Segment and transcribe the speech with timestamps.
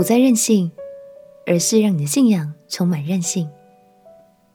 [0.00, 0.72] 不再任性，
[1.44, 3.46] 而是让你的信仰充满韧性。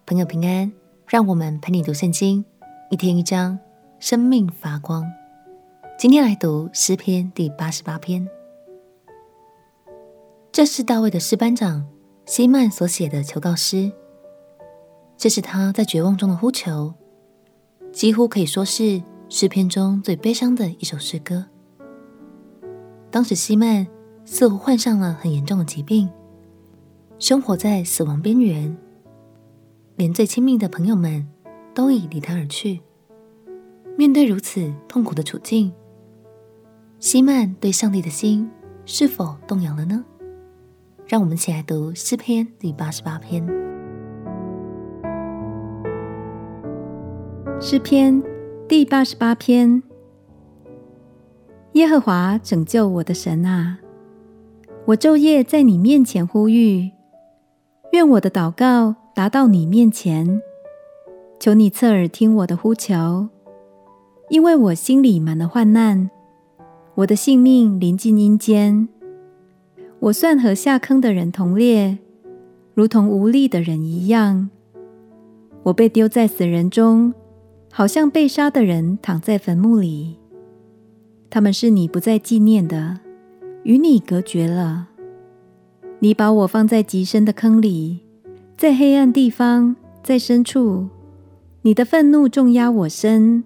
[0.03, 0.73] 朋友平安，
[1.07, 2.43] 让我们陪你读圣经，
[2.89, 3.59] 一天一章，
[3.99, 5.05] 生命发光。
[5.99, 8.27] 今天来读诗篇第八十八篇，
[10.51, 11.85] 这是大卫的诗班长
[12.25, 13.91] 希曼所写的求告诗。
[15.15, 16.91] 这是他在绝望中的呼求，
[17.93, 18.99] 几乎可以说是
[19.29, 21.45] 诗篇中最悲伤的一首诗歌。
[23.11, 23.85] 当时希曼
[24.25, 26.09] 似乎患上了很严重的疾病，
[27.19, 28.75] 生活在死亡边缘，
[29.95, 31.25] 连最亲密的朋友们
[31.73, 32.81] 都已离他而去。
[33.95, 35.71] 面对如此痛苦的处境，
[36.99, 38.49] 希曼对上帝的心
[38.85, 40.03] 是否动摇了呢？
[41.07, 43.45] 让我们一起来读诗篇第八十八篇。
[47.61, 48.21] 诗篇
[48.67, 49.81] 第八十八篇：
[51.73, 53.77] 耶和华拯救我的神啊，
[54.87, 56.91] 我昼夜在你面前呼吁，
[57.91, 60.39] 愿我的祷告达到你面前，
[61.39, 63.29] 求你侧耳听我的呼求，
[64.29, 66.11] 因为我心里满了患难，
[66.93, 68.87] 我的性命临近阴间，
[69.99, 71.97] 我算和下坑的人同列，
[72.75, 74.51] 如同无力的人一样，
[75.63, 77.13] 我被丢在死人中。
[77.71, 80.17] 好像被杀的人躺在坟墓里，
[81.29, 83.01] 他们是你不再纪念的，
[83.65, 84.87] 与你隔绝了。
[85.97, 87.99] 你把我放在极深的坑里，
[88.55, 90.87] 在黑暗地方，在深处。
[91.63, 93.43] 你的愤怒重压我身，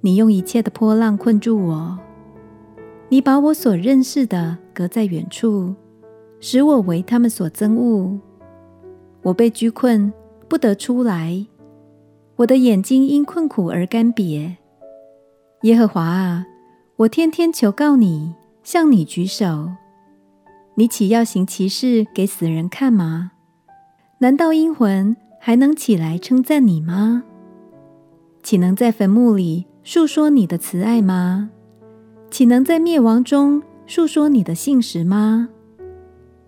[0.00, 1.98] 你用一切的波浪困住我。
[3.10, 5.74] 你把我所认识的隔在远处，
[6.40, 8.18] 使我为他们所憎恶。
[9.20, 10.10] 我被拘困，
[10.48, 11.46] 不得出来。
[12.36, 14.54] 我的眼睛因困苦而干瘪，
[15.62, 16.46] 耶和华啊，
[16.96, 18.32] 我天天求告你，
[18.64, 19.70] 向你举手。
[20.74, 23.30] 你岂要行奇事给死人看吗？
[24.18, 27.22] 难道阴魂还能起来称赞你吗？
[28.42, 31.50] 岂能在坟墓里述说你的慈爱吗？
[32.28, 35.50] 岂能在灭亡中述说你的信实吗？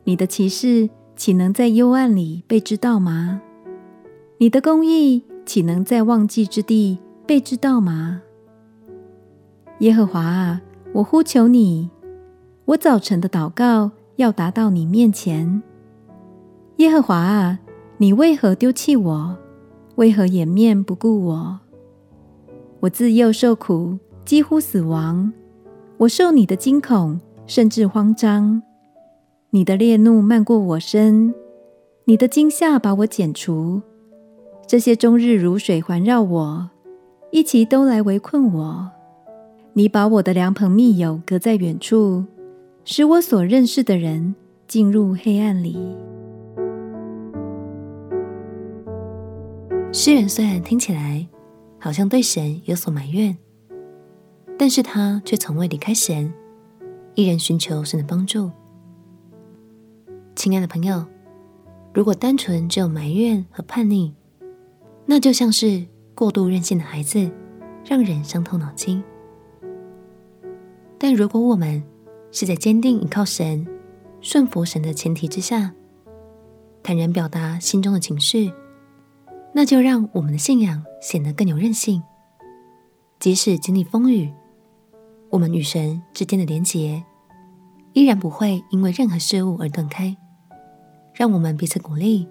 [0.02, 3.40] 你的奇事岂能在幽暗里被知道吗？
[4.38, 5.22] 你的公义。
[5.46, 8.20] 岂能在忘记之地被知道吗？
[9.78, 10.60] 耶和华啊，
[10.92, 11.88] 我呼求你，
[12.66, 15.62] 我早晨的祷告要达到你面前。
[16.78, 17.60] 耶和华啊，
[17.98, 19.36] 你为何丢弃我？
[19.94, 21.60] 为何掩面不顾我？
[22.80, 25.32] 我自幼受苦，几乎死亡。
[25.98, 28.60] 我受你的惊恐，甚至慌张。
[29.50, 31.32] 你的烈怒漫过我身，
[32.06, 33.80] 你的惊吓把我剪除。
[34.66, 36.70] 这些终日如水环绕我，
[37.30, 38.90] 一齐都来围困我。
[39.74, 42.24] 你把我的良朋密友隔在远处，
[42.88, 44.36] 使我所认识的人
[44.68, 45.76] 进入黑暗里。
[49.92, 51.26] 诗人虽然听起来
[51.80, 53.36] 好像对神有所埋怨，
[54.56, 56.32] 但是他却从未离开神，
[57.16, 58.52] 依然寻求神的帮助。
[60.36, 61.04] 亲爱的朋友，
[61.92, 64.14] 如果单纯只有埋怨和叛逆，
[65.06, 67.28] 那就像是过度任性的孩子，
[67.84, 69.02] 让人伤透脑筋。
[70.96, 71.82] 但如果我们
[72.38, 73.66] 是在坚定依靠神、
[74.20, 75.72] 顺服神的前提之下，
[76.82, 78.52] 坦然表达心中的情绪，
[79.54, 82.02] 那就让我们的信仰显得更有韧性。
[83.18, 84.30] 即使经历风雨，
[85.30, 87.02] 我们与神之间的连结
[87.94, 90.14] 依然不会因为任何事物而断开。
[91.14, 92.28] 让我们彼此鼓励，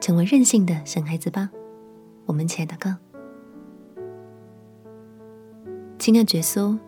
[0.00, 1.50] 成为任性的神孩子吧。
[2.26, 2.94] 我们起来祷告，
[5.98, 6.78] 亲爱的耶稣，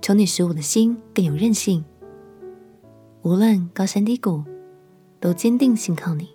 [0.00, 1.84] 求你使我的心更有韧性，
[3.22, 4.44] 无论高山低谷，
[5.18, 6.28] 都坚定信靠你。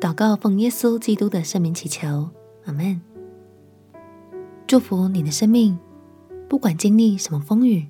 [0.00, 2.30] 祷告奉耶稣基督的圣名祈求，
[2.64, 3.00] 阿门。
[4.66, 5.76] 祝福你的生命，
[6.48, 7.88] 不管经历什么风雨，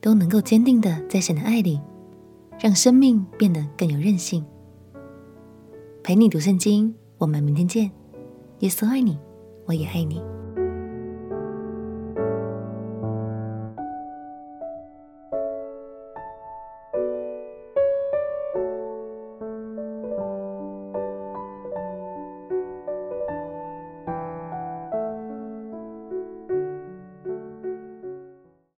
[0.00, 1.80] 都能够坚定的在神的爱里，
[2.58, 4.42] 让生命变得更有韧性。
[6.02, 7.90] 陪你读圣经，我们明天见。
[8.60, 9.18] 耶稣爱你，
[9.66, 10.22] 我也爱你。